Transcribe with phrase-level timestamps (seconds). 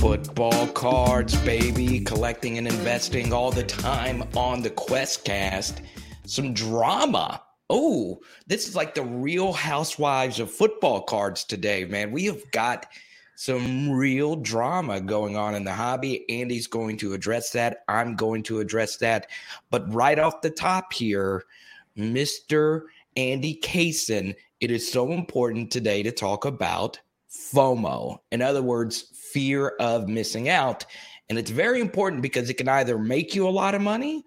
[0.00, 5.74] Football cards, baby, collecting and investing all the time on the Questcast.
[6.26, 7.40] Some drama.
[7.70, 12.10] Oh, this is like the real housewives of football cards today, man.
[12.10, 12.86] We have got
[13.34, 16.28] some real drama going on in the hobby.
[16.30, 17.78] Andy's going to address that.
[17.88, 19.28] I'm going to address that.
[19.70, 21.44] But right off the top here,
[21.96, 22.82] Mr.
[23.16, 28.18] Andy Kaysen, it is so important today to talk about FOMO.
[28.30, 30.84] In other words, fear of missing out.
[31.28, 34.22] And it's very important because it can either make you a lot of money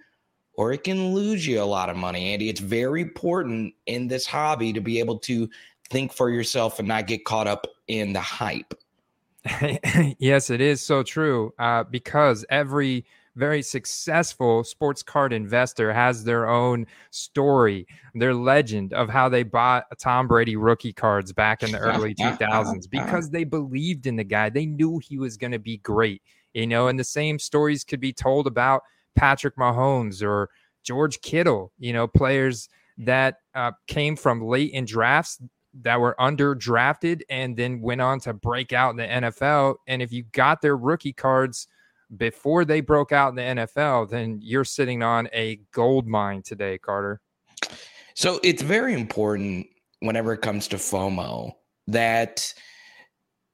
[0.54, 2.50] or it can lose you a lot of money, Andy.
[2.50, 5.50] It's very important in this hobby to be able to
[5.90, 8.74] think for yourself and not get caught up in the hype.
[10.20, 13.06] yes, it is so true uh, because every
[13.36, 19.86] very successful sports card investor has their own story, their legend of how they bought
[20.00, 24.50] Tom Brady rookie cards back in the early 2000s because they believed in the guy.
[24.50, 26.22] They knew he was going to be great,
[26.54, 28.84] you know, and the same stories could be told about
[29.16, 30.50] Patrick Mahomes or
[30.84, 35.42] George Kittle, you know, players that uh, came from late in drafts
[35.82, 39.76] that were underdrafted and then went on to break out in the NFL.
[39.88, 41.68] And if you got their rookie cards
[42.16, 46.78] before they broke out in the NFL, then you're sitting on a gold mine today,
[46.78, 47.20] Carter.
[48.14, 49.68] So it's very important
[50.00, 51.52] whenever it comes to FOMO
[51.88, 52.54] that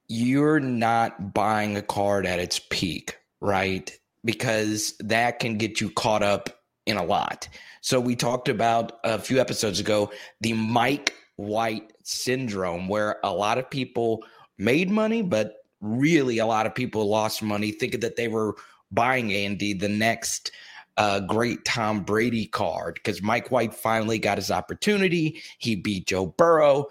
[0.08, 3.90] you're not buying a card at its peak, right?
[4.24, 6.50] Because that can get you caught up
[6.86, 7.48] in a lot.
[7.80, 13.58] So we talked about a few episodes ago the Mike White syndrome, where a lot
[13.58, 14.24] of people
[14.58, 18.54] made money, but really a lot of people lost money thinking that they were
[18.90, 20.52] buying Andy the next
[20.96, 25.42] uh, great Tom Brady card because Mike White finally got his opportunity.
[25.58, 26.86] He beat Joe Burrow,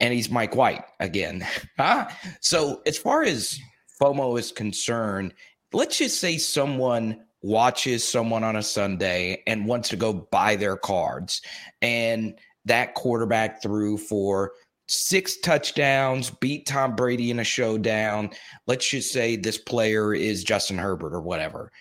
[0.00, 1.46] and he's Mike White again.
[2.40, 3.58] so, as far as
[4.00, 5.34] FOMO is concerned,
[5.72, 10.76] let's just say someone watches someone on a Sunday and wants to go buy their
[10.76, 11.40] cards,
[11.80, 14.52] and that quarterback threw for
[14.86, 18.30] six touchdowns, beat Tom Brady in a showdown.
[18.66, 21.72] Let's just say this player is Justin Herbert or whatever.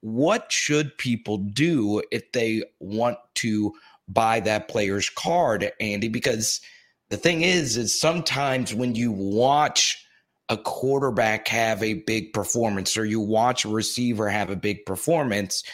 [0.00, 3.72] What should people do if they want to
[4.08, 6.08] buy that player's card, Andy?
[6.08, 6.60] Because
[7.10, 10.02] the thing is, is sometimes when you watch
[10.48, 15.64] a quarterback have a big performance or you watch a receiver have a big performance,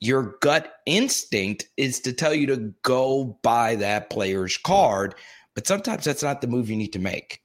[0.00, 5.14] your gut instinct is to tell you to go buy that player's card.
[5.54, 7.42] But sometimes that's not the move you need to make.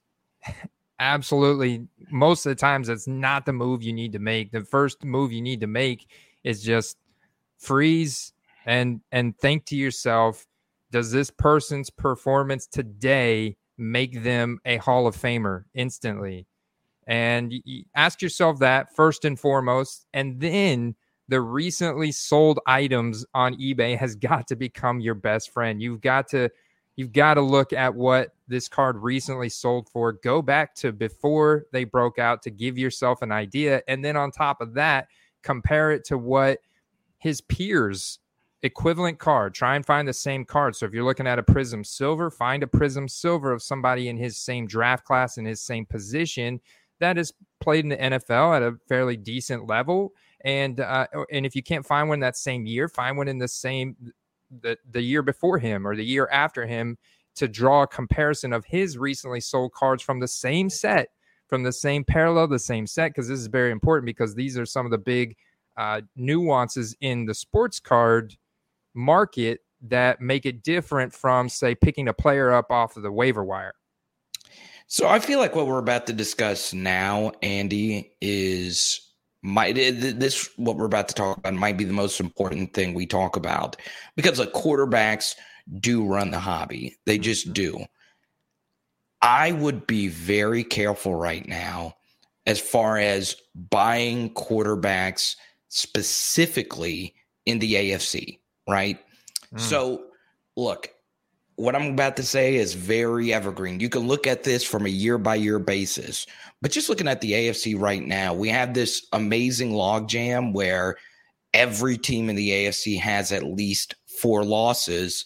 [0.99, 1.87] Absolutely.
[2.11, 4.51] Most of the times, that's not the move you need to make.
[4.51, 6.07] The first move you need to make
[6.43, 6.97] is just
[7.57, 8.33] freeze
[8.65, 10.45] and and think to yourself,
[10.91, 16.45] does this person's performance today make them a Hall of Famer instantly?
[17.07, 17.53] And
[17.95, 20.95] ask yourself that first and foremost, and then
[21.27, 25.81] the recently sold items on eBay has got to become your best friend.
[25.81, 26.49] You've got to
[26.95, 30.13] you've got to look at what this card recently sold for.
[30.13, 34.31] Go back to before they broke out to give yourself an idea and then on
[34.31, 35.07] top of that,
[35.41, 36.59] compare it to what
[37.17, 38.19] his peers
[38.61, 39.53] equivalent card.
[39.53, 40.75] Try and find the same card.
[40.75, 44.17] So if you're looking at a Prism Silver, find a Prism Silver of somebody in
[44.17, 46.61] his same draft class in his same position
[46.99, 51.55] that is played in the NFL at a fairly decent level and uh, and if
[51.55, 53.95] you can't find one that same year, find one in the same
[54.61, 56.97] the the year before him or the year after him
[57.35, 61.09] to draw a comparison of his recently sold cards from the same set,
[61.47, 63.09] from the same parallel, the same set.
[63.09, 65.35] Because this is very important because these are some of the big
[65.77, 68.35] uh, nuances in the sports card
[68.93, 73.43] market that make it different from, say, picking a player up off of the waiver
[73.43, 73.73] wire.
[74.87, 79.12] So I feel like what we're about to discuss now, Andy, is
[79.43, 83.05] might this what we're about to talk about might be the most important thing we
[83.05, 83.75] talk about
[84.15, 85.35] because the quarterbacks
[85.79, 87.53] do run the hobby they just mm-hmm.
[87.53, 87.85] do
[89.21, 91.93] i would be very careful right now
[92.45, 93.35] as far as
[93.69, 95.35] buying quarterbacks
[95.67, 97.13] specifically
[97.45, 98.97] in the afc right
[99.53, 99.59] mm.
[99.59, 100.05] so
[100.55, 100.92] look
[101.55, 103.79] what I'm about to say is very evergreen.
[103.79, 106.25] You can look at this from a year by year basis.
[106.61, 110.95] But just looking at the AFC right now, we have this amazing logjam where
[111.53, 115.25] every team in the AFC has at least four losses.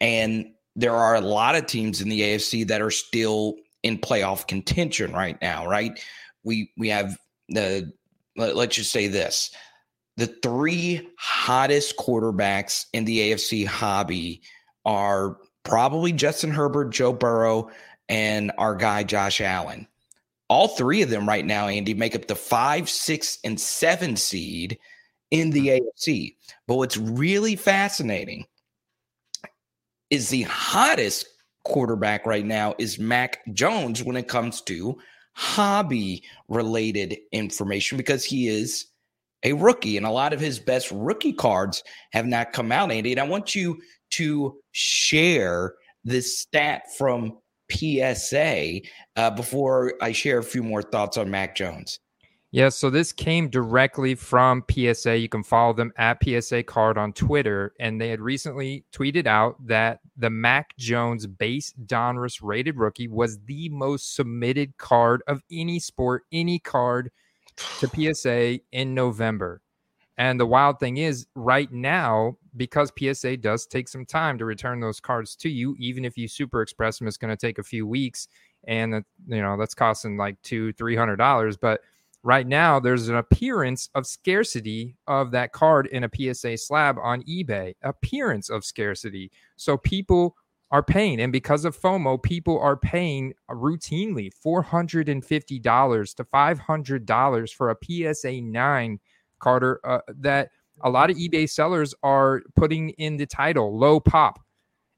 [0.00, 4.46] And there are a lot of teams in the AFC that are still in playoff
[4.46, 5.98] contention right now, right?
[6.44, 7.92] We we have the
[8.36, 9.50] let's just say this.
[10.16, 14.42] the three hottest quarterbacks in the AFC hobby
[14.84, 15.36] are
[15.66, 17.70] probably Justin Herbert, Joe Burrow,
[18.08, 19.86] and our guy Josh Allen.
[20.48, 24.78] All three of them right now, Andy, make up the five, six, and seven seed
[25.30, 25.84] in the mm-hmm.
[25.84, 26.36] AFC.
[26.68, 28.46] But what's really fascinating
[30.08, 31.26] is the hottest
[31.64, 34.96] quarterback right now is Mac Jones when it comes to
[35.32, 38.86] hobby related information because he is
[39.42, 43.10] a rookie and a lot of his best rookie cards have not come out, Andy.
[43.10, 43.78] And I want you
[44.16, 45.74] to share
[46.04, 47.38] this stat from
[47.70, 48.80] PSA
[49.16, 51.98] uh, before I share a few more thoughts on Mac Jones.
[52.52, 55.18] Yeah, so this came directly from PSA.
[55.18, 57.74] You can follow them at PSA Card on Twitter.
[57.80, 63.38] And they had recently tweeted out that the Mac Jones base Donruss rated rookie was
[63.44, 67.10] the most submitted card of any sport, any card
[67.80, 69.60] to PSA in November.
[70.16, 74.80] And the wild thing is, right now, because PSA does take some time to return
[74.80, 77.62] those cards to you, even if you super express them, it's going to take a
[77.62, 78.28] few weeks,
[78.64, 81.56] and you know that's costing like two, three hundred dollars.
[81.56, 81.80] But
[82.22, 87.22] right now, there's an appearance of scarcity of that card in a PSA slab on
[87.22, 87.74] eBay.
[87.82, 90.36] Appearance of scarcity, so people
[90.72, 96.14] are paying, and because of FOMO, people are paying routinely four hundred and fifty dollars
[96.14, 98.98] to five hundred dollars for a PSA nine
[99.38, 100.50] Carter, uh, that
[100.82, 104.40] a lot of eBay sellers are putting in the title low pop.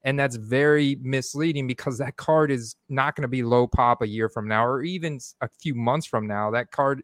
[0.03, 4.07] And that's very misleading because that card is not going to be low pop a
[4.07, 6.51] year from now or even a few months from now.
[6.51, 7.03] That card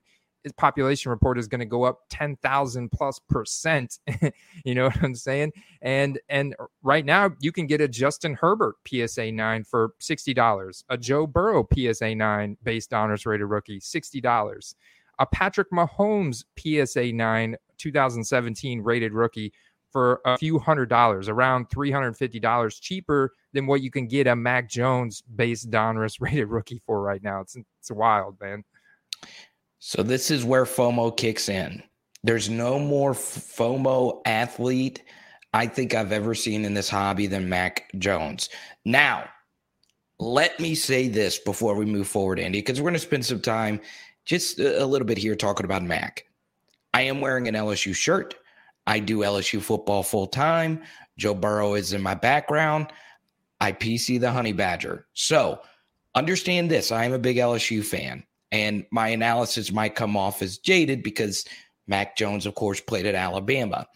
[0.54, 4.00] population report is going to go up 10,000 plus percent.
[4.66, 5.52] you know what I'm saying?
[5.82, 10.98] And and right now you can get a Justin Herbert PSA 9 for $60, a
[10.98, 14.76] Joe Burrow PSA 9 based Donruss rated rookie $60
[15.20, 19.54] a Patrick Mahomes PSA 9 2017 rated rookie
[19.92, 24.70] for a few hundred dollars, around $350 cheaper than what you can get a Mac
[24.70, 27.40] Jones based Donruss rated rookie for right now.
[27.40, 28.64] It's, it's wild, man.
[29.80, 31.82] So this is where FOMO kicks in.
[32.24, 35.04] There's no more FOMO athlete
[35.54, 38.50] I think I've ever seen in this hobby than Mac Jones.
[38.84, 39.30] Now,
[40.20, 43.40] let me say this before we move forward, Andy, because we're going to spend some
[43.40, 43.80] time
[44.26, 46.26] just a little bit here talking about Mac.
[46.94, 48.36] I am wearing an LSU shirt.
[48.88, 50.84] I do LSU football full time.
[51.18, 52.88] Joe Burrow is in my background.
[53.62, 55.06] I PC the Honey Badger.
[55.14, 55.62] So
[56.14, 60.58] understand this I am a big LSU fan, and my analysis might come off as
[60.58, 61.46] jaded because
[61.88, 63.88] Mac Jones, of course, played at Alabama.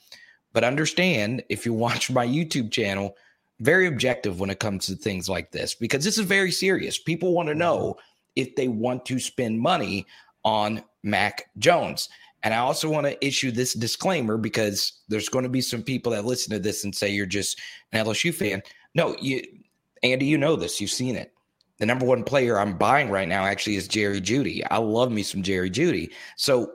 [0.54, 3.16] But understand if you watch my YouTube channel,
[3.60, 6.98] very objective when it comes to things like this because this is very serious.
[6.98, 7.60] People want to mm-hmm.
[7.60, 7.98] know
[8.36, 10.06] if they want to spend money
[10.44, 12.10] on Mac Jones.
[12.44, 16.14] And I also want to issue this disclaimer because there's going to be some people
[16.14, 17.60] that listen to this and say you're just
[17.92, 18.62] an LSU fan.
[18.96, 19.42] No, you,
[20.04, 20.80] Andy, you know this.
[20.80, 21.34] You've seen it.
[21.80, 24.66] The number one player I'm buying right now actually is Jerry Jeudy.
[24.70, 26.12] I love me some Jerry Jeudy.
[26.36, 26.74] So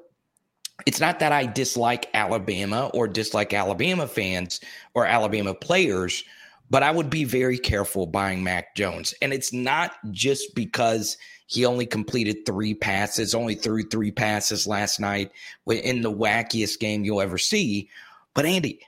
[0.86, 4.60] it's not that I dislike Alabama or dislike Alabama fans
[4.94, 6.24] or Alabama players,
[6.70, 9.14] but I would be very careful buying Mac Jones.
[9.22, 11.16] And it's not just because–
[11.46, 15.31] he only completed three passes, only threw three passes last night
[15.66, 17.88] in the wackiest game you'll ever see.
[18.32, 18.81] But Andy,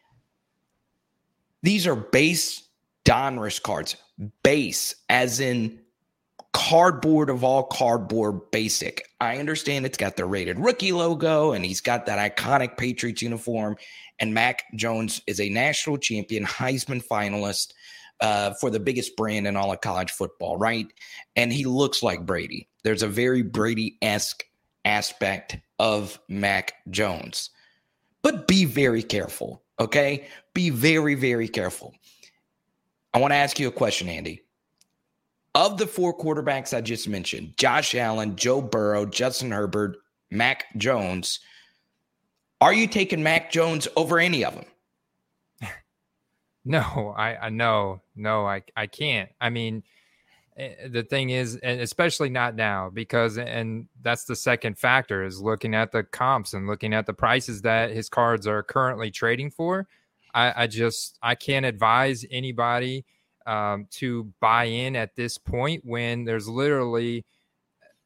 [1.63, 2.63] these are base
[3.05, 3.97] Donruss cards.
[4.43, 5.79] Base, as in
[6.53, 9.07] cardboard of all cardboard basic.
[9.21, 13.77] I understand it's got the rated rookie logo and he's got that iconic Patriots uniform.
[14.19, 17.73] And Mac Jones is a national champion, Heisman finalist
[18.21, 20.87] uh, for the biggest brand in all of college football, right?
[21.37, 22.69] And he looks like Brady.
[22.83, 24.45] There's a very Brady esque
[24.85, 27.51] aspect of Mac Jones.
[28.23, 30.27] But be very careful, okay?
[30.55, 31.95] Be very, very careful.
[33.13, 34.43] I want to ask you a question, Andy.
[35.55, 39.97] Of the four quarterbacks I just mentioned, Josh Allen, Joe Burrow, Justin Herbert,
[40.31, 41.41] Mac Jones,
[42.61, 44.65] are you taking Mac Jones over any of them?
[46.69, 49.31] No, I, I no, no, I, I can't.
[49.41, 49.85] I mean,
[50.57, 55.41] eh, the thing is, and especially not now, because and that's the second factor is
[55.41, 59.53] looking at the comps and looking at the prices that his cards are currently trading
[59.53, 59.87] for.
[60.35, 63.05] I, I just I can't advise anybody
[63.47, 67.25] um, to buy in at this point when there's literally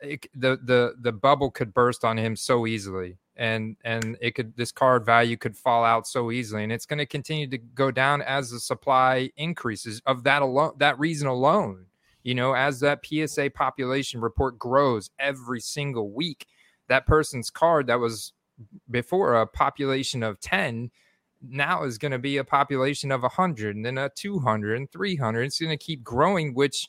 [0.01, 4.55] it, the the the bubble could burst on him so easily and and it could
[4.55, 7.91] this card value could fall out so easily and it's going to continue to go
[7.91, 11.87] down as the supply increases of that alone that reason alone.
[12.23, 16.47] You know as that psa population report grows every single week
[16.89, 18.35] that person's card that was
[18.91, 20.91] before a population of 10
[21.41, 25.45] now is going to be a population of 100 and then a 200 and 300
[25.45, 26.89] it's going to keep growing which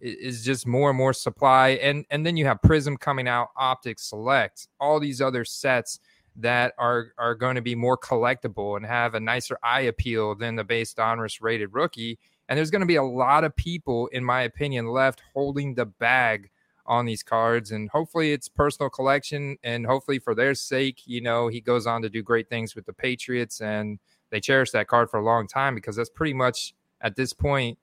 [0.00, 3.98] is just more and more supply and and then you have prism coming out optic
[3.98, 6.00] select all these other sets
[6.36, 10.56] that are are going to be more collectible and have a nicer eye appeal than
[10.56, 12.18] the base donruss rated rookie.
[12.48, 15.86] And there's going to be a lot of people in my opinion left holding the
[15.86, 16.50] bag
[16.86, 21.46] on these cards and hopefully it's personal collection and hopefully for their sake you know
[21.46, 25.08] he goes on to do great things with the patriots and they cherish that card
[25.08, 27.78] for a long time because that's pretty much at this point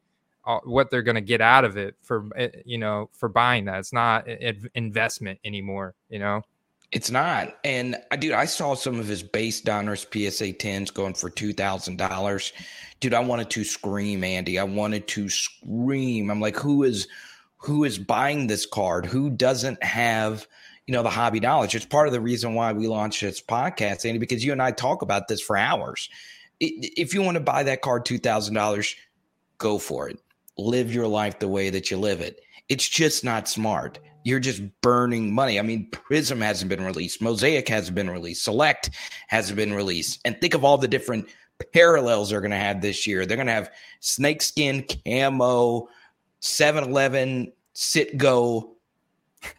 [0.63, 3.79] what they're going to get out of it for eh, you know for buying that.
[3.79, 5.95] It's not an investment anymore.
[6.09, 6.41] You know.
[6.93, 7.57] It's not.
[7.65, 12.51] And I dude, I saw some of his base Donruss PSA 10s going for $2,000.
[13.01, 14.57] Dude, I wanted to scream, Andy.
[14.57, 16.31] I wanted to scream.
[16.31, 17.07] I'm like, who is
[17.57, 19.05] who is buying this card?
[19.05, 20.47] Who doesn't have,
[20.85, 21.75] you know, the hobby knowledge?
[21.75, 24.71] It's part of the reason why we launched this podcast, Andy, because you and I
[24.71, 26.09] talk about this for hours.
[26.61, 28.95] If you want to buy that card $2,000,
[29.57, 30.19] go for it
[30.57, 32.41] live your life the way that you live it.
[32.69, 33.99] It's just not smart.
[34.23, 35.57] You're just burning money.
[35.57, 38.89] I mean, Prism hasn't been released, Mosaic hasn't been released, Select
[39.27, 40.19] hasn't been released.
[40.25, 41.27] And think of all the different
[41.73, 43.25] parallels they're going to have this year.
[43.25, 45.89] They're going to have snakeskin, camo,
[46.39, 48.69] 7 Eleven, Citgo,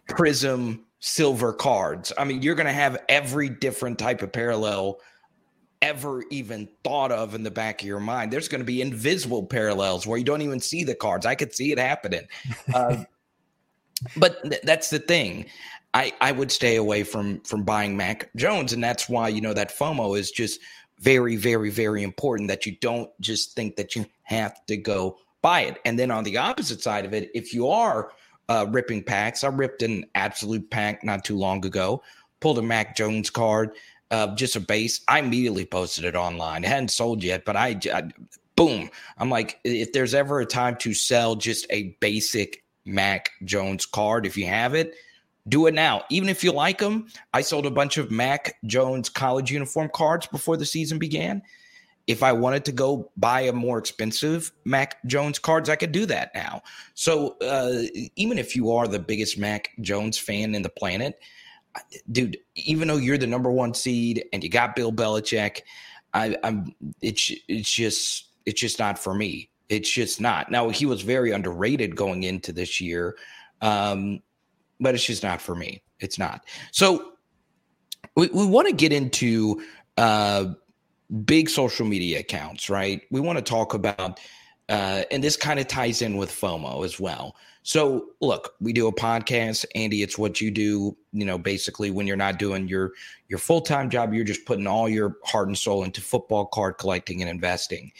[0.09, 2.13] Prism, silver cards.
[2.19, 4.99] I mean, you're going to have every different type of parallel
[5.83, 8.33] ever even thought of in the back of your mind.
[8.33, 11.27] There's going to be invisible parallels where you don't even see the cards.
[11.27, 12.27] I could see it happening.
[12.75, 13.05] Uh,
[14.17, 15.47] but th- that's the thing.
[15.95, 19.55] I, I would stay away from from buying Mac Jones, and that's why you know
[19.55, 20.61] that FOMO is just
[21.01, 22.49] very, very, very important.
[22.49, 25.79] That you don't just think that you have to go buy it.
[25.85, 28.13] And then on the opposite side of it, if you are
[28.49, 32.03] uh, ripping packs, I ripped an absolute pack not too long ago.
[32.41, 33.73] Pulled a Mac Jones card
[34.11, 35.01] uh, just a base.
[35.09, 36.65] I immediately posted it online.
[36.65, 38.11] It hadn't sold yet, but I, I,
[38.57, 38.91] boom.
[39.19, 44.27] I'm like, if there's ever a time to sell just a basic Mac Jones card,
[44.27, 44.95] if you have it,
[45.49, 46.05] do it now.
[46.11, 50.27] Even if you like them, I sold a bunch of Mac Jones college uniform cards
[50.27, 51.43] before the season began.
[52.07, 56.07] If I wanted to go buy a more expensive Mac Jones cards, I could do
[56.07, 56.63] that now.
[56.95, 57.83] So uh,
[58.17, 61.21] even if you are the biggest Mac Jones fan in the planet,
[62.11, 65.61] dude, even though you're the number one seed and you got Bill Belichick,
[66.15, 69.51] I, am it's it's just it's just not for me.
[69.69, 70.51] It's just not.
[70.51, 73.17] Now he was very underrated going into this year,
[73.61, 74.23] um,
[74.81, 75.83] but it's just not for me.
[76.01, 76.45] It's not.
[76.73, 77.13] So
[78.17, 79.63] we, we want to get into
[79.97, 80.47] uh,
[81.25, 83.03] big social media accounts, right?
[83.11, 84.21] We want to talk about,
[84.69, 87.37] uh, and this kind of ties in with FOMO as well.
[87.69, 90.03] So, look, we do a podcast, Andy.
[90.03, 90.97] It's what you do.
[91.13, 92.93] You know, basically, when you're not doing your
[93.29, 96.79] your full time job, you're just putting all your heart and soul into football card
[96.79, 97.93] collecting and investing.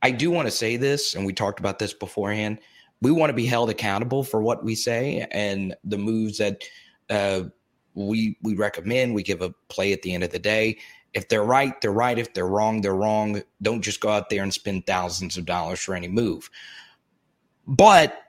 [0.00, 2.60] I do want to say this, and we talked about this beforehand.
[3.02, 6.64] We want to be held accountable for what we say and the moves that
[7.10, 7.42] uh,
[7.92, 9.14] we we recommend.
[9.14, 10.78] We give a play at the end of the day.
[11.12, 12.18] If they're right, they're right.
[12.18, 13.42] If they're wrong, they're wrong.
[13.60, 16.48] Don't just go out there and spend thousands of dollars for any move.
[17.66, 18.24] But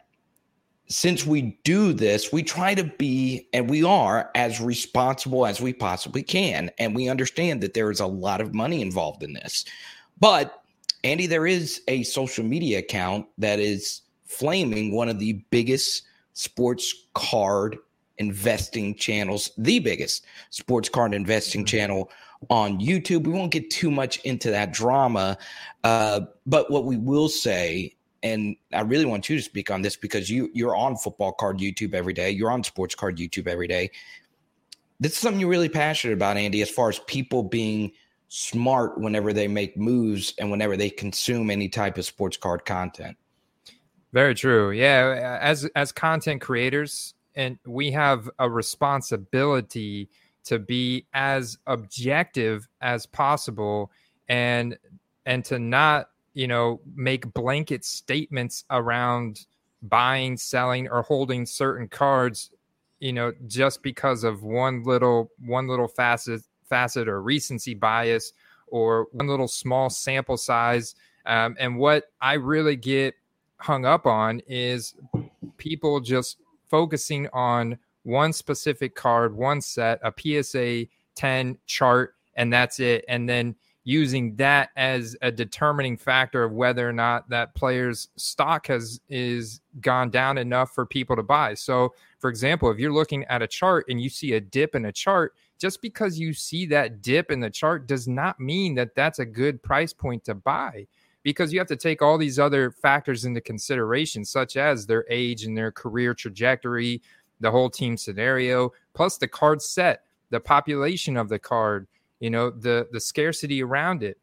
[0.90, 5.72] since we do this, we try to be, and we are as responsible as we
[5.72, 6.72] possibly can.
[6.80, 9.66] And we understand that there is a lot of money involved in this.
[10.20, 10.64] But,
[11.04, 16.04] Andy, there is a social media account that is flaming one of the biggest
[16.34, 17.78] sports card
[18.18, 21.78] investing channels, the biggest sports card investing mm-hmm.
[21.78, 22.12] channel
[22.50, 23.28] on YouTube.
[23.28, 25.38] We won't get too much into that drama.
[25.84, 29.96] Uh, but what we will say and I really want you to speak on this
[29.96, 32.32] because you you're on football card YouTube every day.
[32.32, 33.92] You're on sports card YouTube every day.
[35.00, 37.92] This is something you're really passionate about, Andy, as far as people being
[38.28, 43.18] smart whenever they make moves and whenever they consume any type of sports card content.
[44.12, 44.72] Very true.
[44.72, 50.10] Yeah, as as content creators, and we have a responsibility
[50.46, 53.92] to be as objective as possible
[54.28, 54.78] and
[55.26, 56.10] and to not
[56.40, 59.46] you know, make blanket statements around
[59.82, 62.52] buying, selling, or holding certain cards,
[63.02, 68.32] you know, just because of one little one little facet facet or recency bias
[68.68, 70.96] or one little small sample size.
[71.26, 73.16] Um, and what I really get
[73.58, 74.96] hung up on is
[75.58, 76.38] people just
[76.70, 83.04] focusing on one specific card, one set, a PSA 10 chart, and that's it.
[83.10, 88.68] And then using that as a determining factor of whether or not that player's stock
[88.68, 91.54] has is gone down enough for people to buy.
[91.54, 94.86] So, for example, if you're looking at a chart and you see a dip in
[94.86, 98.96] a chart, just because you see that dip in the chart does not mean that
[98.96, 100.86] that's a good price point to buy
[101.24, 105.44] because you have to take all these other factors into consideration, such as their age
[105.44, 107.02] and their career trajectory,
[107.40, 111.88] the whole team scenario, plus the card set, the population of the card,
[112.20, 114.18] you know, the the scarcity around it.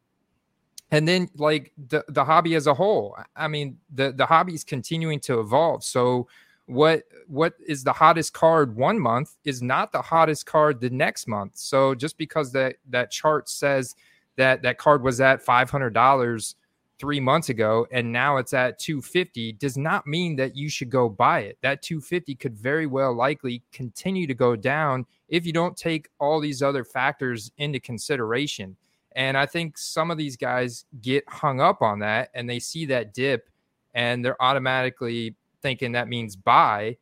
[0.91, 3.17] And then like the, the hobby as a whole.
[3.35, 5.83] I mean, the, the hobby is continuing to evolve.
[5.83, 6.29] So
[6.67, 11.27] what what is the hottest card one month is not the hottest card the next
[11.27, 11.57] month.
[11.57, 13.95] So just because that that chart says
[14.37, 16.57] that that card was at five hundred dollars
[16.99, 21.09] three months ago and now it's at 250 does not mean that you should go
[21.11, 21.59] buy it.
[21.61, 26.41] That 250 could very well likely continue to go down if you don't take all
[26.41, 28.77] these other factors into consideration.
[29.15, 32.85] And I think some of these guys get hung up on that and they see
[32.87, 33.49] that dip
[33.95, 36.97] and they're automatically thinking that means buy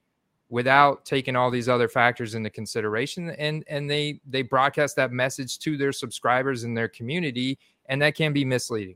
[0.49, 5.59] without taking all these other factors into consideration and and they they broadcast that message
[5.59, 8.95] to their subscribers and their community and that can be misleading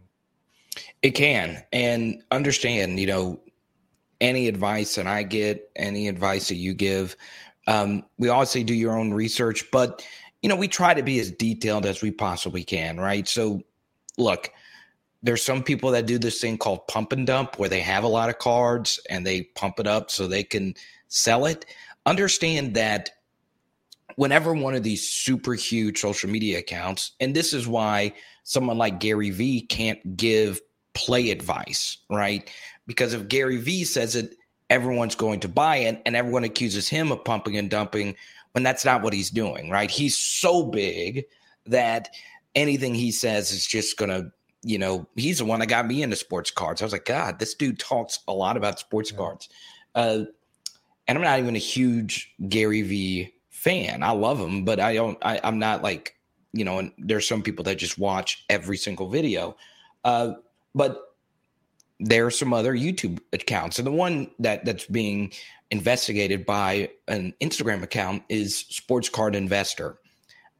[1.02, 1.62] it can.
[1.72, 3.40] And understand, you know,
[4.20, 7.16] any advice that I get, any advice that you give,
[7.68, 10.04] um, we say do your own research, but
[10.42, 13.28] you know, we try to be as detailed as we possibly can, right?
[13.28, 13.62] So
[14.16, 14.50] look,
[15.22, 18.08] there's some people that do this thing called pump and dump where they have a
[18.08, 20.74] lot of cards and they pump it up so they can
[21.08, 21.66] sell it.
[22.06, 23.10] Understand that
[24.16, 28.98] whenever one of these super huge social media accounts, and this is why someone like
[28.98, 30.60] Gary Vee can't give
[30.94, 32.48] play advice, right?
[32.86, 34.37] Because if Gary Vee says it,
[34.70, 38.14] everyone's going to buy it, and everyone accuses him of pumping and dumping
[38.52, 39.90] when that's not what he's doing, right?
[39.90, 41.24] He's so big
[41.66, 42.10] that
[42.54, 44.32] anything he says is just going to,
[44.62, 46.82] you know, he's the one that got me into sports cards.
[46.82, 49.18] I was like, God, this dude talks a lot about sports yeah.
[49.18, 49.48] cards.
[49.94, 50.24] Uh,
[51.06, 54.02] and I'm not even a huge Gary Vee fan.
[54.02, 56.16] I love him, but I don't, I, I'm not like,
[56.52, 59.56] you know, and there's some people that just watch every single video.
[60.04, 60.32] Uh,
[60.74, 61.07] but
[62.00, 65.32] there are some other YouTube accounts, and the one that that's being
[65.70, 69.98] investigated by an Instagram account is Sports Card Investor.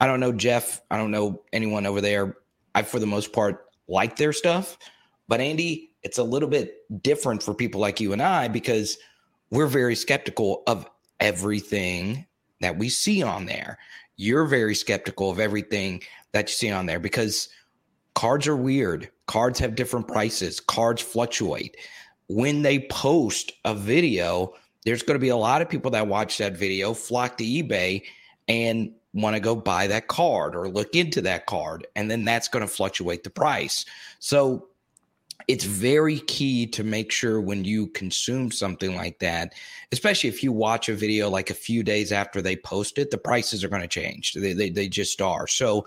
[0.01, 0.81] I don't know Jeff.
[0.91, 2.37] I don't know anyone over there.
[2.75, 4.79] I, for the most part, like their stuff,
[5.29, 8.99] but Andy, it's a little bit different for people like you and I because
[9.51, 10.87] we're very skeptical of
[11.21, 12.27] everything
[12.61, 13.79] that we see on there.
[14.17, 17.49] You're very skeptical of everything that you see on there because
[18.15, 19.11] cards are weird.
[19.29, 21.77] Cards have different prices, cards fluctuate.
[22.29, 26.39] When they post a video, there's going to be a lot of people that watch
[26.39, 28.03] that video, flock to eBay,
[28.49, 31.87] and want to go buy that card or look into that card.
[31.95, 33.85] And then that's going to fluctuate the price.
[34.19, 34.69] So
[35.47, 39.55] it's very key to make sure when you consume something like that,
[39.93, 43.19] especially if you watch a video like a few days after they post it, the
[43.19, 44.35] prices are going to change.
[44.35, 45.47] They, they, they just are.
[45.47, 45.87] So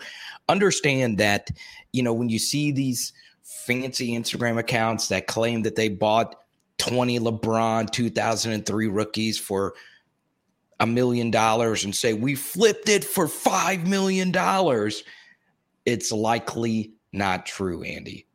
[0.50, 1.52] understand that,
[1.94, 3.14] you know, when you see these
[3.52, 6.36] fancy Instagram accounts that claim that they bought
[6.78, 9.74] 20 LeBron 2003 rookies for
[10.80, 15.04] a million dollars and say we flipped it for five million dollars,
[15.86, 18.26] it's likely not true, Andy.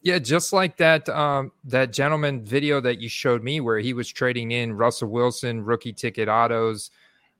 [0.00, 4.08] Yeah, just like that um, that gentleman video that you showed me, where he was
[4.08, 6.90] trading in Russell Wilson rookie ticket autos,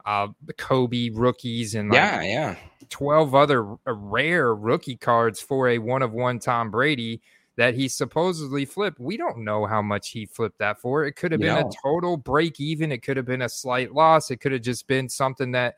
[0.08, 2.56] uh, the Kobe rookies, and like yeah, yeah,
[2.88, 7.20] twelve other rare rookie cards for a one of one Tom Brady
[7.56, 8.98] that he supposedly flipped.
[8.98, 11.04] We don't know how much he flipped that for.
[11.04, 12.90] It could have been a total break even.
[12.90, 14.30] It could have been a slight loss.
[14.30, 15.74] It could have just been something that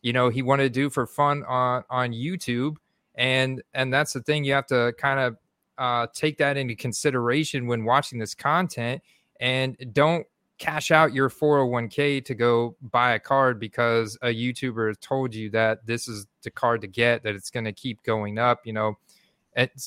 [0.00, 2.76] you know he wanted to do for fun on on YouTube.
[3.14, 5.36] And and that's the thing you have to kind of
[5.76, 9.02] uh, take that into consideration when watching this content
[9.38, 10.26] and don't
[10.60, 15.84] cash out your 401k to go buy a card because a YouTuber told you that
[15.86, 18.60] this is the card to get, that it's going to keep going up.
[18.64, 18.98] You know,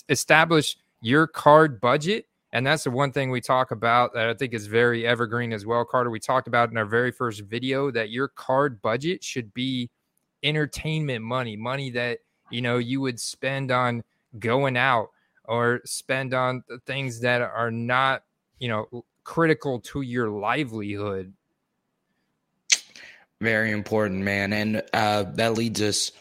[0.10, 2.26] establish your card budget.
[2.52, 5.66] And that's the one thing we talk about that I think is very evergreen as
[5.66, 6.10] well, Carter.
[6.10, 9.90] We talked about in our very first video that your card budget should be
[10.44, 14.04] entertainment money, money that, you know, you would spend on
[14.40, 15.10] going out
[15.46, 18.24] or spend on things that are not,
[18.60, 21.34] you know, critical to your livelihood.
[23.42, 24.54] Very important, man.
[24.54, 26.12] And uh, that leads us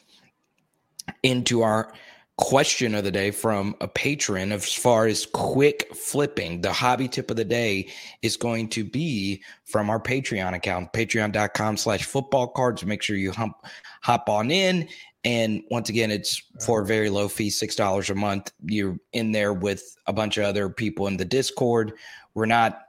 [1.23, 1.93] into our
[2.37, 6.63] question of the day from a patron as far as quick flipping.
[6.63, 7.89] The hobby tip of the day
[8.23, 12.85] is going to be from our Patreon account, patreon.com slash football cards.
[12.85, 13.55] Make sure you hump,
[14.01, 14.89] hop on in
[15.25, 18.53] and once again, it's for a very low fee, $6 a month.
[18.65, 21.93] You're in there with a bunch of other people in the Discord.
[22.35, 22.83] We're not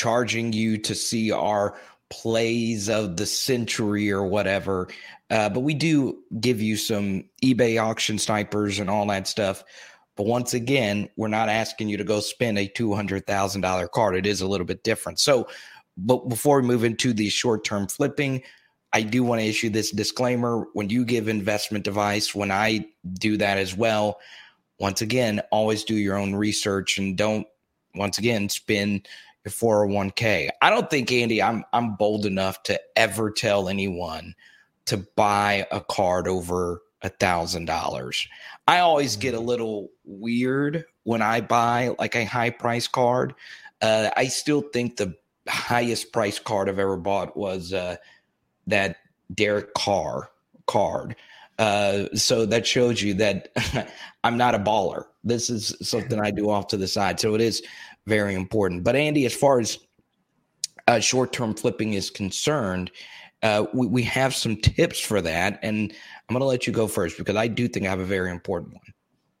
[0.00, 1.76] charging you to see our
[2.08, 4.88] plays of the century or whatever.
[5.28, 9.62] Uh, but we do give you some eBay auction snipers and all that stuff.
[10.16, 14.16] But once again, we're not asking you to go spend a $200,000 card.
[14.16, 15.20] It is a little bit different.
[15.20, 15.48] So,
[15.98, 18.42] but before we move into the short term flipping,
[18.94, 20.66] I do want to issue this disclaimer.
[20.72, 24.18] When you give investment advice, when I do that as well,
[24.78, 27.46] once again, always do your own research and don't,
[27.94, 29.06] once again, spend
[29.48, 30.50] 401k.
[30.60, 34.34] I don't think, Andy, I'm I'm bold enough to ever tell anyone
[34.86, 38.28] to buy a card over a thousand dollars.
[38.68, 39.46] I always get a mm.
[39.46, 43.34] little weird when I buy like a high price card.
[43.80, 45.16] Uh, I still think the
[45.48, 47.96] highest price card I've ever bought was uh,
[48.66, 48.96] that
[49.34, 50.30] Derek Carr
[50.66, 51.16] card.
[51.58, 53.48] Uh, so that shows you that
[54.24, 55.04] I'm not a baller.
[55.24, 57.20] This is something I do off to the side.
[57.20, 57.62] So it is
[58.06, 58.84] very important.
[58.84, 59.78] But Andy, as far as
[60.88, 62.90] uh, short term flipping is concerned,
[63.42, 65.58] uh, we, we have some tips for that.
[65.62, 65.92] And
[66.28, 68.30] I'm going to let you go first because I do think I have a very
[68.30, 68.82] important one.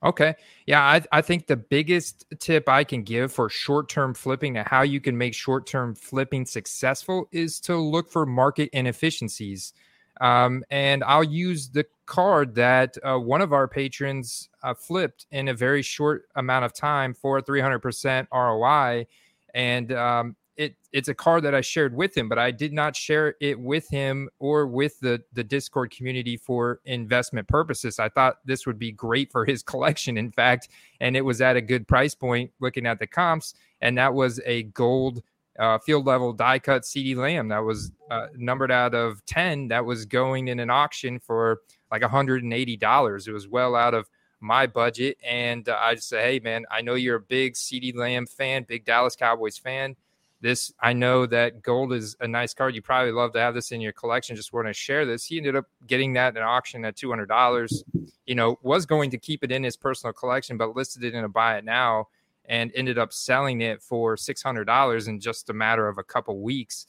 [0.02, 0.34] Okay.
[0.66, 4.66] Yeah, I, I think the biggest tip I can give for short term flipping and
[4.66, 9.74] how you can make short term flipping successful is to look for market inefficiencies.
[10.20, 15.48] Um, and I'll use the card that uh, one of our patrons uh, flipped in
[15.48, 19.06] a very short amount of time for 300% ROI.
[19.54, 22.94] And um, it it's a card that I shared with him, but I did not
[22.94, 27.98] share it with him or with the the Discord community for investment purposes.
[27.98, 30.68] I thought this would be great for his collection, in fact,
[31.00, 34.38] and it was at a good price point looking at the comps, and that was
[34.44, 35.22] a gold
[35.60, 39.84] uh, field level die cut CD Lamb that was uh, numbered out of 10 that
[39.84, 41.60] was going in an auction for
[41.92, 43.28] like $180.
[43.28, 44.08] It was well out of
[44.40, 45.18] my budget.
[45.22, 48.64] And uh, I just say, hey, man, I know you're a big CD Lamb fan,
[48.66, 49.96] big Dallas Cowboys fan.
[50.42, 52.74] This i know that gold is a nice card.
[52.74, 54.34] You probably love to have this in your collection.
[54.36, 55.26] Just want to share this.
[55.26, 57.82] He ended up getting that at auction at $200
[58.30, 61.24] you know was going to keep it in his personal collection but listed it in
[61.24, 62.06] a buy it now
[62.50, 66.86] and ended up selling it for $600 in just a matter of a couple weeks.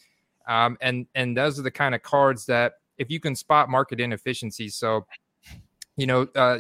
[0.48, 4.00] Um, and and those are the kind of cards that if you can spot market
[4.00, 5.06] inefficiencies so
[5.96, 6.58] you know uh,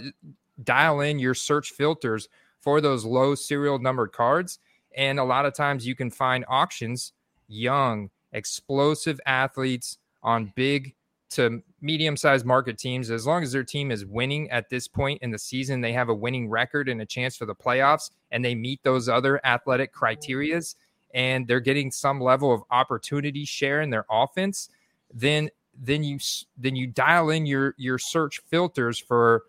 [0.63, 4.59] dial in your search filters for those low serial numbered cards.
[4.95, 7.13] And a lot of times you can find auctions,
[7.47, 10.93] young, explosive athletes on big
[11.31, 13.09] to medium sized market teams.
[13.09, 16.09] As long as their team is winning at this point in the season, they have
[16.09, 19.93] a winning record and a chance for the playoffs, and they meet those other athletic
[19.93, 20.75] criterias,
[21.13, 24.69] and they're getting some level of opportunity share in their offense,
[25.13, 26.19] then then you
[26.57, 29.43] then you dial in your your search filters for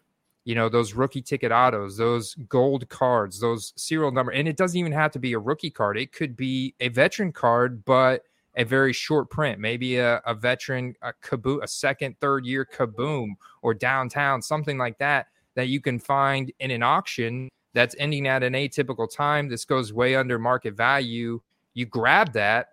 [0.44, 4.78] you know those rookie ticket autos those gold cards those serial number and it doesn't
[4.78, 8.24] even have to be a rookie card it could be a veteran card but
[8.56, 13.30] a very short print maybe a, a veteran a kaboom a second third year kaboom
[13.62, 18.42] or downtown something like that that you can find in an auction that's ending at
[18.42, 21.40] an atypical time this goes way under market value.
[21.74, 22.68] You grab that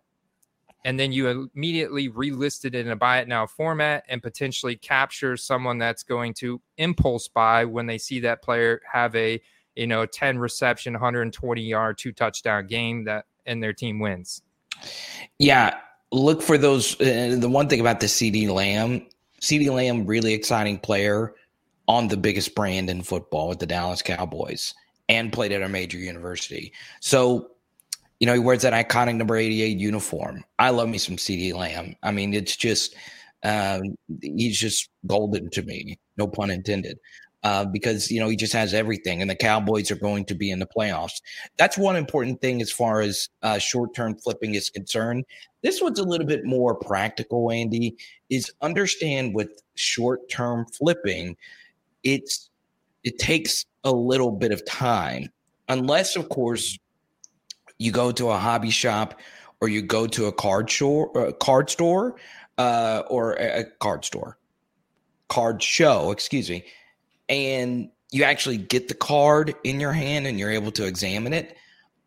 [0.86, 5.36] and then you immediately relist it in a buy it now format and potentially capture
[5.36, 9.42] someone that's going to impulse buy when they see that player have a
[9.76, 14.42] you know 10 reception 120 yard two touchdown game that and their team wins
[15.38, 15.76] yeah
[16.12, 19.06] look for those uh, the one thing about the CD Lamb
[19.40, 21.34] CD Lamb really exciting player
[21.88, 24.74] on the biggest brand in football with the Dallas Cowboys
[25.08, 27.52] and played at a major university so
[28.20, 30.44] you know, he wears that iconic number 88 uniform.
[30.60, 31.96] I love me some CD Lamb.
[32.04, 32.96] I mean, it's just,
[33.44, 37.00] um, he's just golden to me, no pun intended,
[37.44, 39.22] uh, because, you know, he just has everything.
[39.22, 41.22] And the Cowboys are going to be in the playoffs.
[41.58, 45.26] That's one important thing as far as uh, short term flipping is concerned.
[45.62, 47.96] This one's a little bit more practical, Andy,
[48.30, 51.36] is understand with short term flipping,
[52.04, 52.50] it's,
[53.04, 55.30] it takes a little bit of time,
[55.68, 56.78] unless, of course,
[57.78, 59.20] you go to a hobby shop
[59.62, 62.16] or you go to a card store, a card store,
[62.58, 64.38] uh, or a card store,
[65.30, 66.66] card show, excuse me,
[67.30, 71.56] and you actually get the card in your hand and you're able to examine it.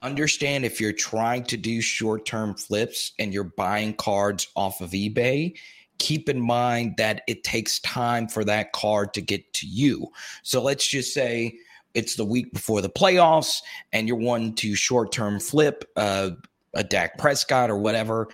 [0.03, 4.91] Understand if you're trying to do short term flips and you're buying cards off of
[4.91, 5.57] eBay,
[5.99, 10.09] keep in mind that it takes time for that card to get to you.
[10.43, 11.57] So let's just say
[11.95, 16.31] it's the week before the playoffs and you're wanting to short term flip uh,
[16.75, 18.29] a Dak Prescott or whatever,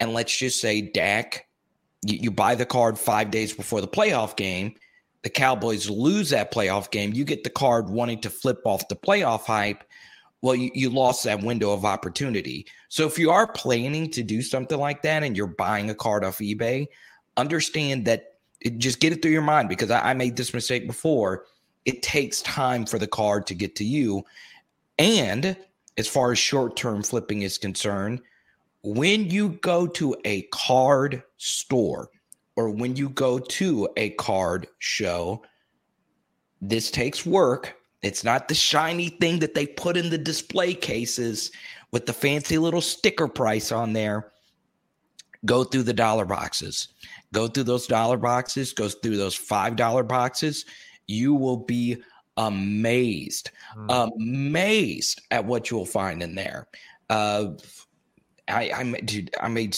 [0.00, 1.46] and let's just say Dak,
[2.04, 4.74] you, you buy the card five days before the playoff game.
[5.26, 7.12] The Cowboys lose that playoff game.
[7.12, 9.82] You get the card wanting to flip off the playoff hype.
[10.40, 12.64] well, you, you lost that window of opportunity.
[12.90, 16.24] So if you are planning to do something like that and you're buying a card
[16.24, 16.86] off eBay,
[17.36, 20.86] understand that it, just get it through your mind because I, I made this mistake
[20.86, 21.46] before.
[21.84, 24.24] It takes time for the card to get to you.
[24.96, 25.56] And
[25.98, 28.20] as far as short term flipping is concerned,
[28.84, 32.10] when you go to a card store
[32.56, 35.42] or when you go to a card show,
[36.60, 37.76] this takes work.
[38.02, 41.50] It's not the shiny thing that they put in the display cases
[41.92, 44.32] with the fancy little sticker price on there.
[45.44, 46.88] Go through the dollar boxes.
[47.32, 50.64] Go through those dollar boxes, go through those $5 boxes.
[51.06, 52.02] You will be
[52.36, 54.10] amazed, mm.
[54.16, 56.68] amazed at what you'll find in there.
[57.10, 57.50] Uh,
[58.48, 59.74] I, I, dude, I made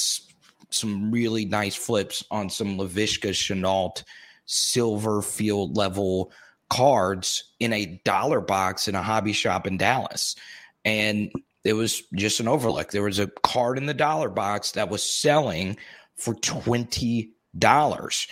[0.71, 4.03] some really nice flips on some Laviska Shenault
[4.47, 6.33] silver field level
[6.71, 10.37] cards in a dollar box in a hobby shop in Dallas.
[10.85, 11.31] And
[11.65, 12.91] it was just an overlook.
[12.91, 15.77] There was a card in the dollar box that was selling
[16.17, 18.29] for $20.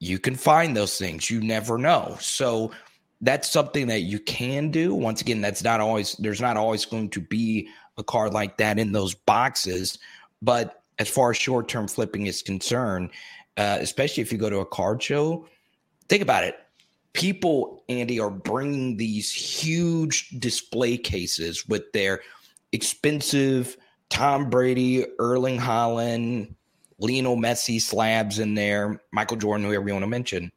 [0.00, 1.30] You can find those things.
[1.30, 2.16] You never know.
[2.20, 2.72] So
[3.20, 4.94] that's something that you can do.
[4.94, 8.78] Once again, that's not always there's not always going to be a card like that
[8.78, 9.98] in those boxes.
[10.40, 13.10] But as far as short term flipping is concerned,
[13.56, 15.46] uh, especially if you go to a card show,
[16.08, 16.56] think about it.
[17.12, 22.20] People, Andy, are bringing these huge display cases with their
[22.72, 23.76] expensive
[24.10, 26.54] Tom Brady, Erling Haaland,
[26.98, 30.50] Lionel Messi slabs in there, Michael Jordan, whoever you want to mention.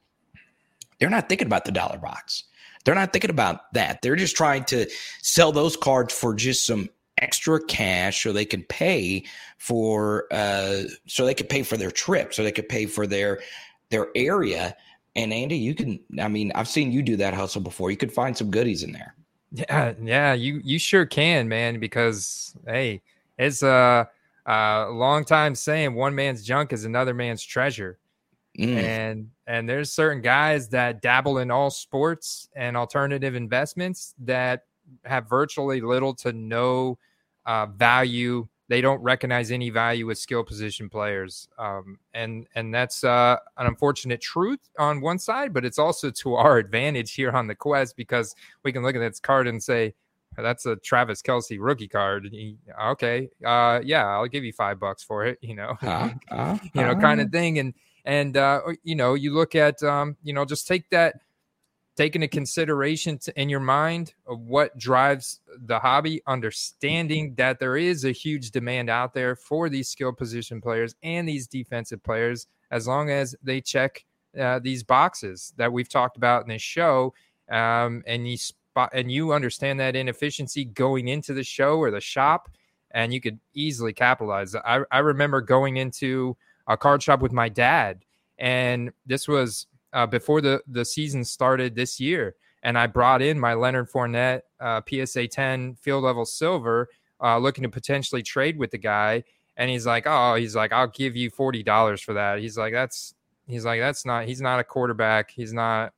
[0.99, 2.43] They're not thinking about the dollar box.
[2.84, 4.01] They're not thinking about that.
[4.01, 4.88] They're just trying to
[5.21, 6.89] sell those cards for just some
[7.21, 9.23] extra cash so they can pay
[9.57, 13.39] for uh so they could pay for their trip, so they could pay for their
[13.89, 14.75] their area.
[15.15, 17.91] And Andy, you can I mean, I've seen you do that hustle before.
[17.91, 19.15] You could find some goodies in there.
[19.51, 23.01] Yeah, yeah, you you sure can, man, because hey,
[23.38, 24.10] it's a,
[24.45, 27.99] a long time saying one man's junk is another man's treasure.
[28.57, 28.75] Mm.
[28.75, 34.63] And and there's certain guys that dabble in all sports and alternative investments that
[35.05, 36.97] have virtually little to no
[37.45, 38.47] uh, value.
[38.67, 43.67] They don't recognize any value with skill position players, um, and and that's uh, an
[43.67, 47.97] unfortunate truth on one side, but it's also to our advantage here on the quest
[47.97, 49.93] because we can look at this card and say,
[50.38, 52.30] that's a Travis Kelce rookie card.
[52.32, 55.38] He, okay, uh, yeah, I'll give you five bucks for it.
[55.51, 57.60] You know, uh, uh, you know, kind of thing.
[57.60, 57.73] And
[58.06, 61.15] and uh, you know, you look at um, you know, just take that
[62.02, 67.78] take into consideration to, in your mind of what drives the hobby, understanding that there
[67.78, 72.48] is a huge demand out there for these skill position players and these defensive players,
[72.72, 74.04] as long as they check
[74.40, 77.14] uh, these boxes that we've talked about in this show,
[77.52, 82.02] um, and you spot and you understand that inefficiency going into the show or the
[82.02, 82.50] shop,
[82.92, 84.56] and you could easily capitalize.
[84.56, 86.36] I, I remember going into
[86.66, 88.06] a card shop with my dad,
[88.40, 93.39] and this was uh, before the the season started this year, and I brought in
[93.39, 96.89] my Leonard Fournette uh, PSA 10 field level silver,
[97.21, 99.23] uh, looking to potentially trade with the guy.
[99.58, 102.73] And he's like, "Oh, he's like, I'll give you forty dollars for that." He's like,
[102.73, 103.13] "That's,"
[103.47, 105.30] he's like, "That's not." He's not a quarterback.
[105.30, 105.93] He's not.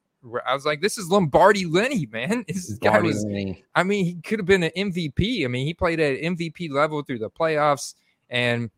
[0.45, 2.43] I was like, "This is Lombardi Lenny, man.
[2.47, 3.23] This guy was.
[3.23, 3.63] Lenny.
[3.75, 5.45] I mean, he could have been an MVP.
[5.45, 7.93] I mean, he played at MVP level through the playoffs,
[8.29, 8.71] and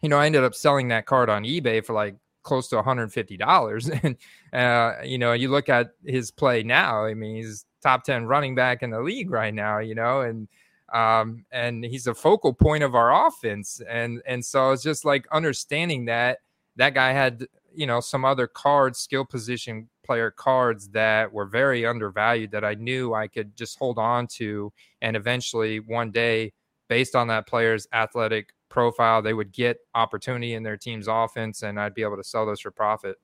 [0.00, 4.16] you know, I ended up selling that card on eBay for like close to $150.
[4.52, 8.26] And, uh, you know, you look at his play now, I mean, he's top 10
[8.26, 10.48] running back in the league right now, you know, and,
[10.92, 13.80] um, and he's a focal point of our offense.
[13.88, 16.38] And, and so it's just like understanding that
[16.76, 21.86] that guy had, you know, some other cards, skill position player cards that were very
[21.86, 24.72] undervalued that I knew I could just hold on to.
[25.00, 26.52] And eventually one day,
[26.88, 31.78] based on that player's athletic profile, they would get opportunity in their team's offense, and
[31.78, 33.16] I'd be able to sell those for profit.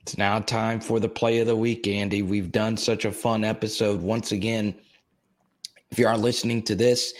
[0.00, 2.22] It's now time for the play of the week, Andy.
[2.22, 4.00] We've done such a fun episode.
[4.00, 4.74] Once again,
[5.90, 7.12] if you are listening to this,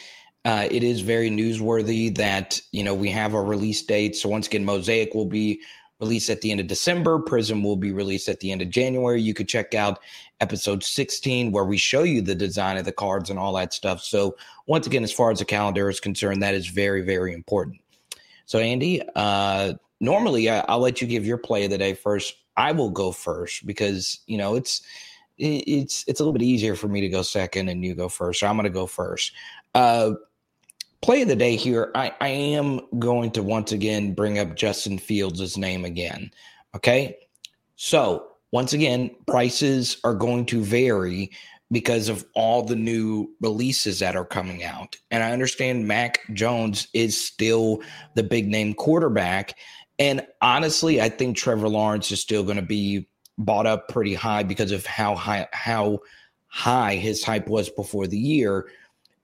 [0.44, 4.16] uh, it is very newsworthy that you know we have a release date.
[4.16, 5.60] So once again, Mosaic will be
[6.00, 7.18] released at the end of December.
[7.18, 9.20] Prism will be released at the end of January.
[9.20, 10.00] You could check out
[10.40, 14.02] episode 16 where we show you the design of the cards and all that stuff.
[14.02, 17.80] So once again, as far as the calendar is concerned, that is very, very important.
[18.46, 22.34] So Andy, uh, normally I, will let you give your play of the day first.
[22.56, 24.82] I will go first because you know it's
[25.38, 28.40] it's it's a little bit easier for me to go second and you go first.
[28.40, 29.32] So I'm going to go first.
[29.74, 30.12] Uh,
[31.02, 34.98] play of the day here, I, I am going to once again bring up Justin
[34.98, 36.30] Fields' name again.
[36.74, 37.16] Okay.
[37.76, 41.30] So, once again, prices are going to vary
[41.70, 44.96] because of all the new releases that are coming out.
[45.10, 47.82] And I understand Mac Jones is still
[48.14, 49.54] the big name quarterback.
[49.98, 53.06] And honestly, I think Trevor Lawrence is still going to be
[53.36, 56.00] bought up pretty high because of how high how
[56.46, 58.68] high his hype was before the year.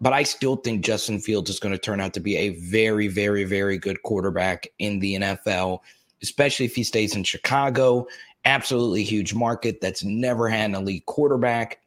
[0.00, 3.08] But I still think Justin Fields is going to turn out to be a very,
[3.08, 5.80] very, very good quarterback in the NFL,
[6.22, 8.06] especially if he stays in Chicago.
[8.44, 11.78] Absolutely huge market that's never had an elite quarterback.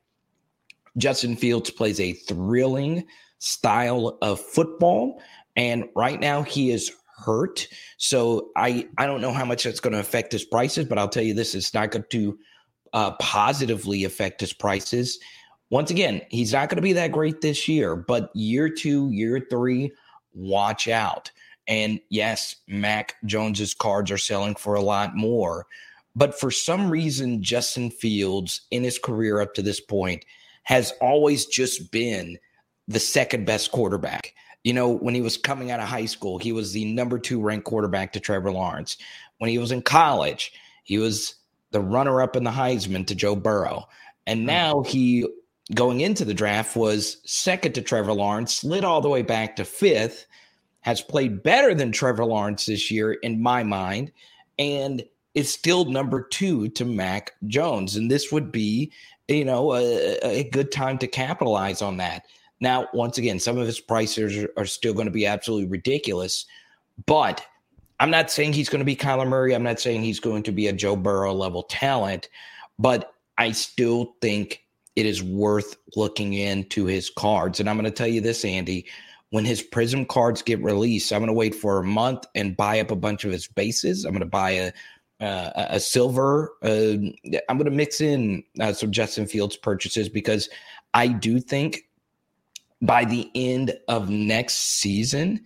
[0.98, 3.06] Justin Fields plays a thrilling
[3.40, 5.22] style of football.
[5.56, 7.68] And right now he is hurt.
[7.98, 11.10] So I, I don't know how much that's going to affect his prices, but I'll
[11.10, 12.40] tell you this it's not going to
[12.94, 15.20] uh, positively affect his prices.
[15.70, 19.46] Once again, he's not going to be that great this year, but year two, year
[19.50, 19.92] three,
[20.34, 21.32] watch out.
[21.68, 25.66] And yes, Mac Jones's cards are selling for a lot more.
[26.16, 30.26] But for some reason, Justin Fields in his career up to this point
[30.64, 32.40] has always just been
[32.88, 34.34] the second best quarterback.
[34.64, 37.42] You know, when he was coming out of high school, he was the number two
[37.42, 38.98] ranked quarterback to Trevor Lawrence.
[39.38, 40.54] When he was in college,
[40.84, 41.36] he was
[41.72, 43.88] the runner up in the Heisman to Joe Burrow.
[44.26, 44.46] And hmm.
[44.48, 45.28] now he,
[45.74, 49.66] going into the draft, was second to Trevor Lawrence, slid all the way back to
[49.66, 50.26] fifth,
[50.82, 54.12] has played better than Trevor Lawrence this year, in my mind,
[54.58, 55.04] and
[55.36, 57.96] is still number two to Mac Jones.
[57.96, 58.92] And this would be
[59.28, 62.26] you know, a, a, good time to capitalize on that.
[62.60, 66.46] Now, once again, some of his prices are, are still going to be absolutely ridiculous,
[67.06, 67.46] but
[68.00, 69.54] I'm not saying he's going to be Kyler Murray.
[69.54, 72.30] I'm not saying he's going to be a Joe Burrow level talent,
[72.80, 74.64] but I still think
[74.98, 77.60] it is worth looking into his cards.
[77.60, 78.88] And I'm going to tell you this, Andy.
[79.30, 82.80] When his Prizm cards get released, I'm going to wait for a month and buy
[82.80, 84.06] up a bunch of his bases.
[84.06, 84.72] I'm going to buy a
[85.20, 86.54] uh, a silver.
[86.64, 86.98] Uh,
[87.50, 90.50] I'm going to mix in uh, some Justin Fields purchases because
[90.94, 91.82] I do think
[92.82, 95.44] by the end of next season,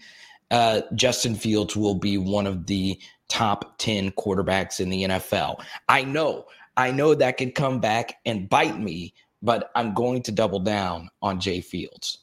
[0.51, 5.63] uh, Justin Fields will be one of the top 10 quarterbacks in the NFL.
[5.87, 10.31] I know, I know that could come back and bite me, but I'm going to
[10.31, 12.19] double down on Jay Fields.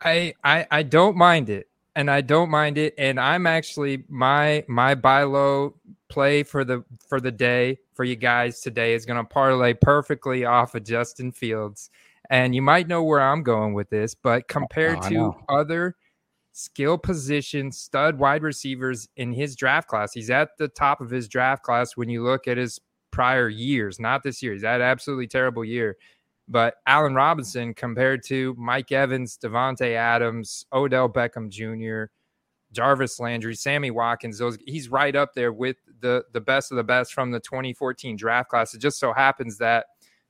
[0.00, 2.94] I, I, I don't mind it and I don't mind it.
[2.98, 5.74] And I'm actually my my buy low
[6.08, 10.44] play for the for the day for you guys today is going to parlay perfectly
[10.44, 11.90] off of Justin Fields.
[12.30, 15.96] And you might know where I'm going with this, but compared oh, to other
[16.52, 21.28] skill position stud wide receivers in his draft class, he's at the top of his
[21.28, 24.54] draft class when you look at his prior years, not this year.
[24.54, 25.96] He's had an absolutely terrible year.
[26.46, 32.10] But Allen Robinson compared to Mike Evans, Davante Adams, Odell Beckham Jr.,
[32.72, 36.84] Jarvis Landry, Sammy Watkins, those he's right up there with the the best of the
[36.84, 38.74] best from the 2014 draft class.
[38.74, 39.86] It just so happens that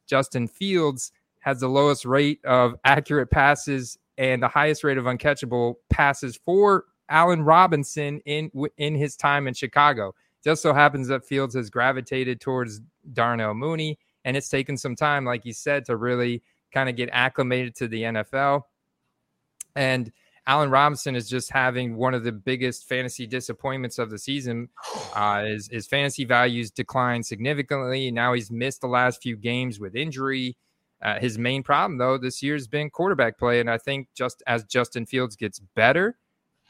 [0.06, 5.74] Justin Fields has the lowest rate of accurate passes and the highest rate of uncatchable
[5.90, 10.14] passes for Allen Robinson in in his time in Chicago.
[10.44, 15.24] Just so happens that Fields has gravitated towards Darnell Mooney and it's taken some time,
[15.24, 18.62] like you said, to really kind of get acclimated to the NFL.
[19.76, 20.12] And
[20.46, 24.68] Allen Robinson is just having one of the biggest fantasy disappointments of the season.
[25.14, 28.10] Uh, his, his fantasy values declined significantly.
[28.10, 30.56] Now he's missed the last few games with injury.
[31.00, 34.42] Uh, his main problem, though, this year has been quarterback play, and I think just
[34.48, 36.16] as Justin Fields gets better,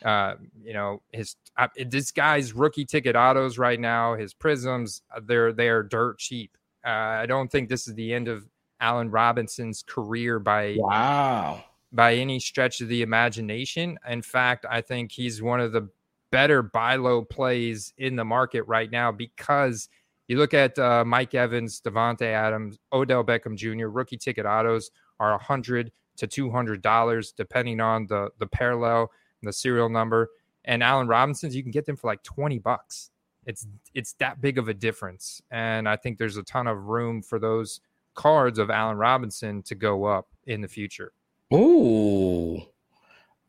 [0.04, 5.20] uh, you know, his uh, this guy's rookie ticket autos right now, his Prizms, uh,
[5.24, 6.58] they're they're dirt cheap.
[6.84, 6.88] Uh,
[7.22, 8.46] I don't think this is the end of
[8.80, 11.62] Allen Robinson's career by wow
[11.94, 13.96] by any stretch of the imagination.
[14.08, 15.88] In fact, I think he's one of the
[16.32, 19.88] better buy low plays in the market right now because
[20.26, 23.86] you look at uh, Mike Evans, Davante Adams, Odell Beckham Jr.
[23.86, 29.10] Rookie ticket autos are a hundred to two hundred dollars depending on the the parallel,
[29.40, 30.30] and the serial number.
[30.64, 33.10] And Allen Robinson's, you can get them for like twenty bucks.
[33.46, 37.22] It's it's that big of a difference, and I think there's a ton of room
[37.22, 37.80] for those
[38.14, 41.12] cards of Allen Robinson to go up in the future.
[41.52, 42.62] Ooh,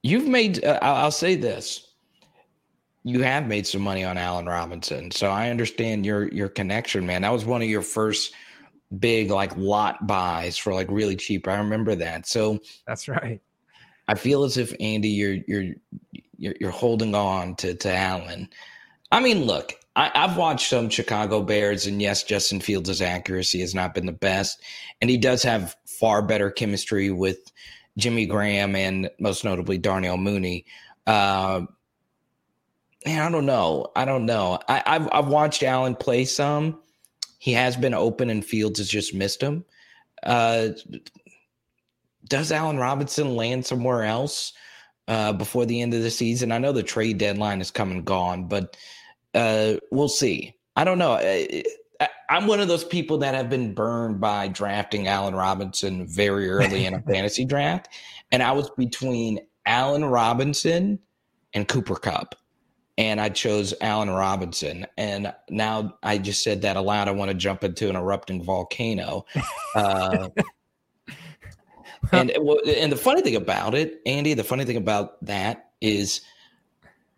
[0.04, 0.64] you've made.
[0.64, 1.94] Uh, I'll say this:
[3.04, 7.22] you have made some money on Allen Robinson, so I understand your your connection, man.
[7.22, 8.34] That was one of your first
[9.00, 11.48] big like lot buys for like really cheap.
[11.48, 12.28] I remember that.
[12.28, 13.42] So that's right.
[14.08, 15.76] I feel as if Andy, you're you're
[16.38, 18.50] you're, you're holding on to to Allen.
[19.12, 23.74] I mean, look, I, have watched some Chicago Bears, and yes, Justin Fields' accuracy has
[23.74, 24.62] not been the best,
[25.00, 27.52] and he does have far better chemistry with
[27.98, 30.66] Jimmy Graham and most notably Darnell Mooney.
[31.08, 31.66] Uh,
[33.06, 33.92] man, I don't know.
[33.96, 34.60] I don't know.
[34.68, 36.80] I, have I've watched Allen play some.
[37.40, 39.64] He has been open, and Fields has just missed him.
[40.24, 40.70] Uh,
[42.28, 44.52] does Allen Robinson land somewhere else
[45.08, 46.52] uh, before the end of the season?
[46.52, 48.76] I know the trade deadline is come and gone, but
[49.36, 50.56] uh, we'll see.
[50.76, 51.14] I don't know.
[51.14, 51.64] I,
[52.30, 56.86] I'm one of those people that have been burned by drafting Allen Robinson very early
[56.86, 57.90] in a fantasy draft,
[58.32, 61.00] and I was between Allen Robinson
[61.54, 62.36] and Cooper Kupp,
[62.98, 64.86] and I chose Allen Robinson.
[64.98, 67.08] And now I just said that aloud.
[67.08, 69.26] I want to jump into an erupting volcano.
[69.76, 70.30] Uh,
[72.14, 76.22] and and the funny thing about it, Andy, the funny thing about that is,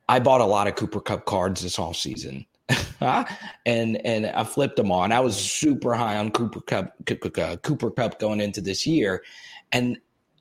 [0.10, 2.46] I bought a lot of Cooper Kupp cards this off season.
[3.02, 5.12] and and I flipped them on.
[5.12, 9.24] I was super high on Cooper Kupp Cooper Kupp going into this year,
[9.72, 9.98] and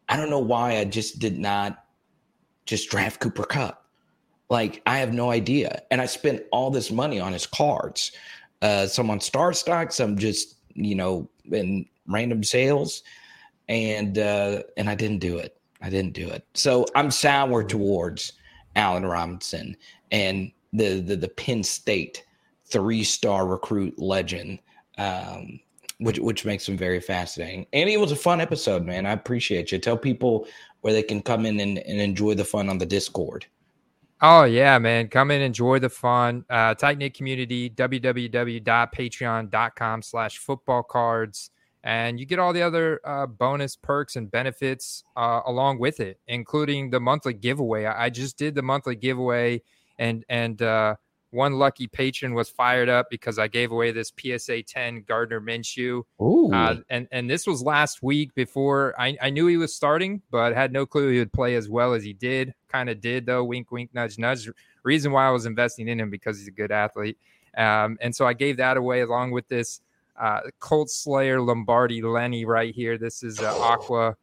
[0.08, 1.84] I don't know why I just did not
[2.64, 3.84] just draft Cooper Kupp.
[4.50, 5.82] Like I have no idea.
[5.90, 8.12] And I spent all this money on his cards.
[8.62, 13.02] Uh, some on Star Stock, some just you know in random sales,
[13.68, 15.56] and uh, and I didn't do it.
[15.82, 16.44] I didn't do it.
[16.54, 18.32] So I'm sour towards
[18.76, 19.76] Allen Robinson
[20.12, 22.24] and the the, the Penn State
[22.66, 24.60] three star recruit legend.
[24.98, 25.60] Um,
[25.98, 27.66] which which makes him very fascinating.
[27.72, 29.06] And it was a fun episode, man.
[29.06, 29.78] I appreciate you.
[29.78, 30.46] Tell people
[30.82, 33.46] where they can come in and, and enjoy the fun on the Discord.
[34.22, 35.08] Oh yeah, man.
[35.08, 36.44] Come in, and enjoy the fun.
[36.48, 41.50] Uh, tight knit community, www.patreon.com slash football cards.
[41.84, 46.18] And you get all the other uh, bonus perks and benefits uh, along with it,
[46.26, 47.84] including the monthly giveaway.
[47.84, 49.62] I, I, just did the monthly giveaway
[49.98, 50.96] and and uh,
[51.30, 56.02] one lucky patron was fired up because I gave away this PSA 10 Gardner Minshew.
[56.52, 60.54] Uh, and, and this was last week before I, I knew he was starting, but
[60.54, 62.54] had no clue he would play as well as he did.
[62.68, 63.44] Kind of did, though.
[63.44, 64.48] Wink, wink, nudge, nudge.
[64.82, 67.18] Reason why I was investing in him because he's a good athlete.
[67.56, 69.80] Um, and so I gave that away along with this
[70.18, 72.98] uh, Colt Slayer Lombardi Lenny right here.
[72.98, 74.16] This is uh, Aqua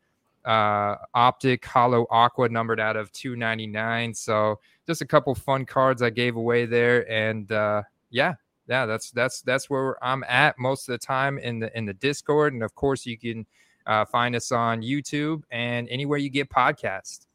[0.45, 4.13] uh, Optic Holo Aqua numbered out of 299.
[4.13, 8.33] So just a couple fun cards I gave away there, and uh, yeah,
[8.67, 11.93] yeah, that's that's that's where I'm at most of the time in the in the
[11.93, 13.45] Discord, and of course you can
[13.85, 17.25] uh, find us on YouTube and anywhere you get podcasts.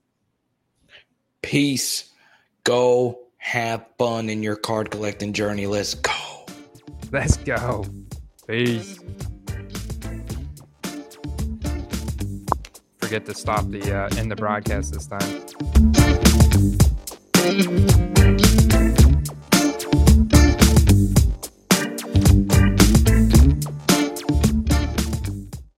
[1.42, 2.12] Peace.
[2.64, 5.66] Go have fun in your card collecting journey.
[5.66, 6.46] Let's go.
[7.10, 7.86] Let's go.
[8.48, 8.98] Peace.
[12.96, 15.48] Forget to stop the uh, end the broadcast this time.